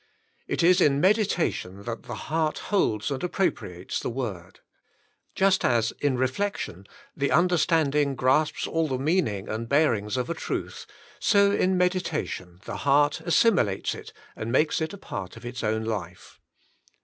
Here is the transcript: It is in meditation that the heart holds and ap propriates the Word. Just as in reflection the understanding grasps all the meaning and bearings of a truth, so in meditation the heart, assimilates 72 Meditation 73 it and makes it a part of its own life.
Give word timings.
It 0.47 0.63
is 0.63 0.81
in 0.81 0.99
meditation 0.99 1.83
that 1.83 2.01
the 2.01 2.15
heart 2.15 2.57
holds 2.73 3.11
and 3.11 3.23
ap 3.23 3.33
propriates 3.33 3.99
the 3.99 4.09
Word. 4.09 4.61
Just 5.35 5.63
as 5.63 5.93
in 6.01 6.17
reflection 6.17 6.87
the 7.15 7.29
understanding 7.29 8.15
grasps 8.15 8.65
all 8.65 8.87
the 8.87 8.97
meaning 8.97 9.47
and 9.47 9.69
bearings 9.69 10.17
of 10.17 10.27
a 10.27 10.33
truth, 10.33 10.87
so 11.19 11.51
in 11.51 11.77
meditation 11.77 12.61
the 12.65 12.77
heart, 12.77 13.19
assimilates 13.21 13.91
72 13.91 13.95
Meditation 13.95 14.15
73 14.33 14.41
it 14.41 14.41
and 14.43 14.51
makes 14.51 14.81
it 14.81 14.93
a 14.93 14.97
part 14.97 15.37
of 15.37 15.45
its 15.45 15.63
own 15.63 15.83
life. 15.85 16.39